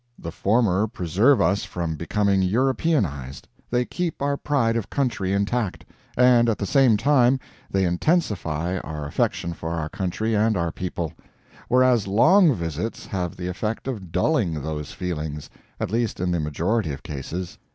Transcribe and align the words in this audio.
The 0.17 0.31
former 0.31 0.87
preserve 0.87 1.39
us 1.39 1.63
from 1.63 1.93
becoming 1.95 2.41
Europeanized; 2.41 3.47
they 3.69 3.85
keep 3.85 4.19
our 4.19 4.35
pride 4.35 4.75
of 4.75 4.89
country 4.89 5.31
intact, 5.31 5.85
and 6.17 6.49
at 6.49 6.57
the 6.57 6.65
same 6.65 6.97
time 6.97 7.39
they 7.69 7.85
intensify 7.85 8.79
our 8.79 9.05
affection 9.05 9.53
for 9.53 9.75
our 9.75 9.89
country 9.89 10.33
and 10.33 10.57
our 10.57 10.71
people; 10.71 11.13
whereas 11.67 12.07
long 12.07 12.51
visits 12.55 13.05
have 13.05 13.35
the 13.37 13.47
effect 13.47 13.87
of 13.87 14.11
dulling 14.11 14.63
those 14.63 14.91
feelings 14.91 15.51
at 15.79 15.91
least 15.91 16.19
in 16.19 16.31
the 16.31 16.39
majority 16.39 16.91
of 16.93 17.03
cases. 17.03 17.59